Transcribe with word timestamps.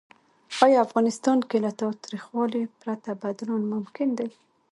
آیا 0.65 0.77
افغانستان 0.87 1.39
کې 1.49 1.57
له 1.65 1.71
تاوتریخوالي 1.81 2.63
پرته 2.81 3.09
بدلون 3.23 3.61
ممکن 3.73 4.07
دی؟ 4.17 4.29